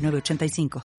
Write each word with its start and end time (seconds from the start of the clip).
8985. 0.00 0.89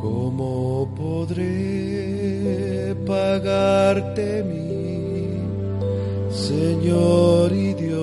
¿Cómo 0.00 0.88
podré 0.96 2.94
pagarte 3.04 4.44
mi 4.44 5.42
Señor 6.32 7.52
y 7.52 7.74
Dios? 7.74 7.98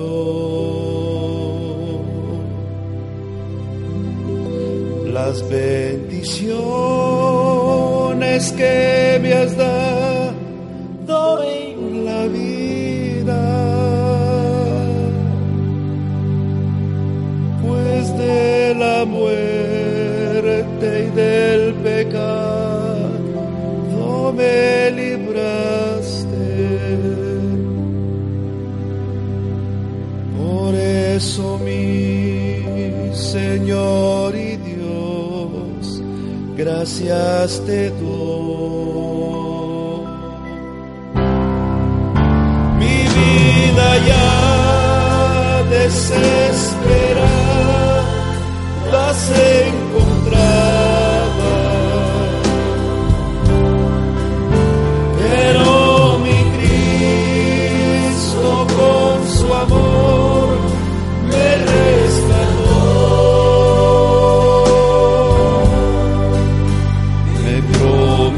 Las 5.06 5.48
bendiciones 5.48 6.52
que 8.52 9.18
me 9.22 9.32
has 9.32 9.56
dado 9.56 9.75
gracias 36.86 37.64
te 37.66 37.90
doy. 37.90 38.06
Mi 42.78 42.98
vida 43.16 43.88
ya 44.06 45.64
desesperada, 45.68 47.24
la 48.92 49.14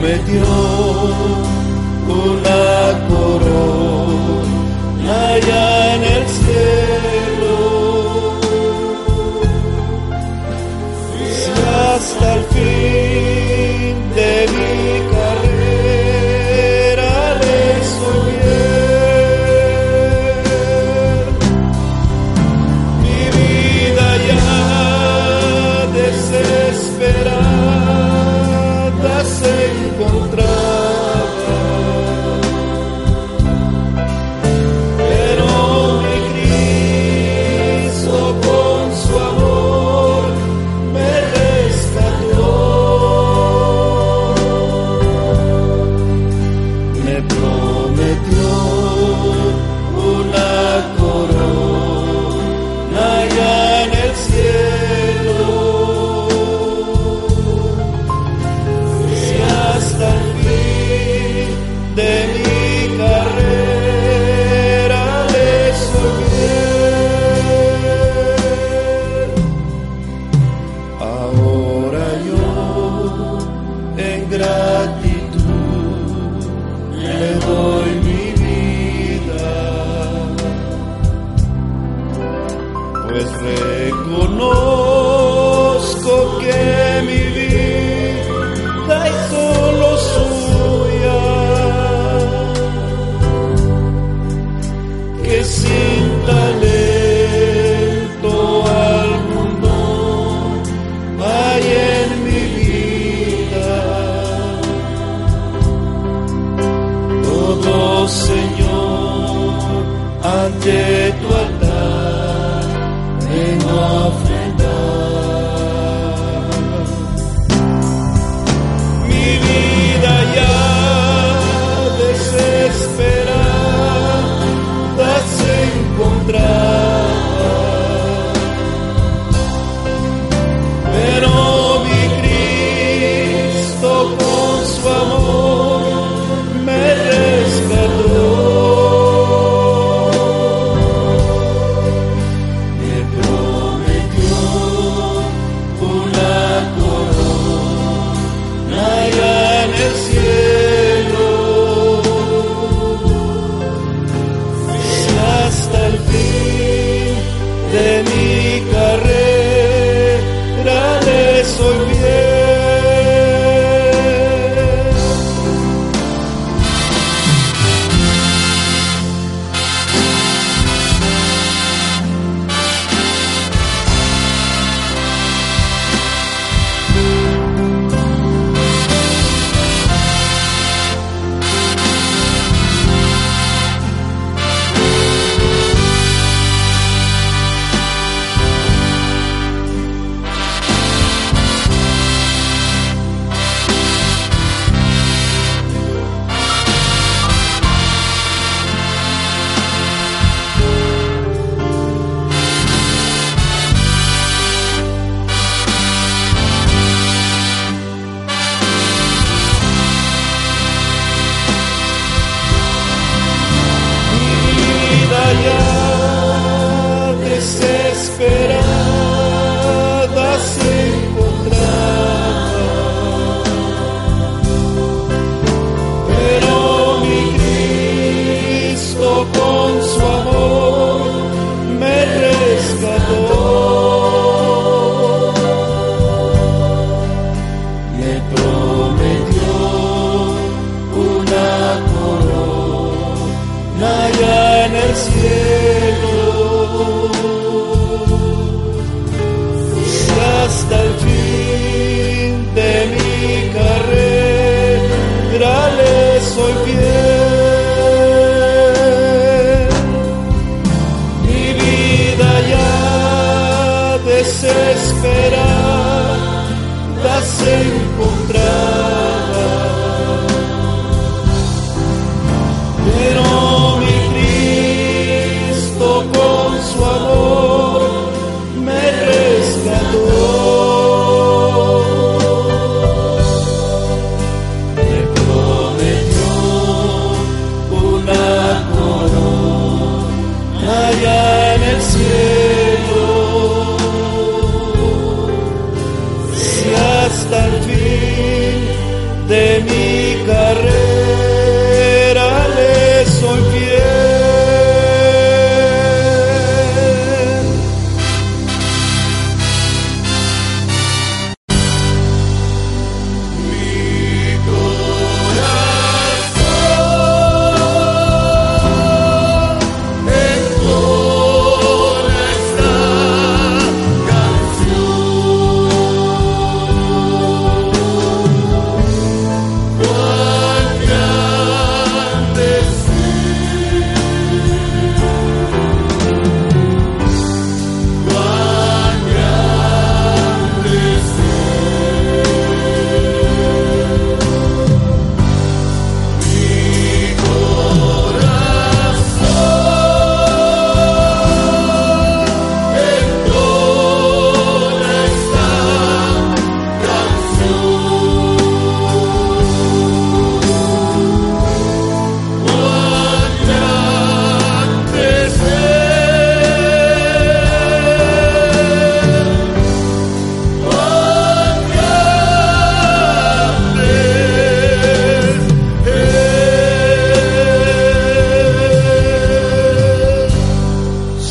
me 0.00 0.18
dio 0.24 0.44
una 2.06 3.08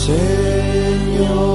Señor. 0.08 1.47